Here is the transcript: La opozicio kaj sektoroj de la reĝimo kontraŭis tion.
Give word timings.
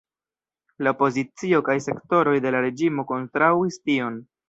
La 0.87 0.93
opozicio 0.95 1.61
kaj 1.69 1.77
sektoroj 1.89 2.35
de 2.47 2.57
la 2.59 2.65
reĝimo 2.69 3.09
kontraŭis 3.15 3.83
tion. 3.89 4.23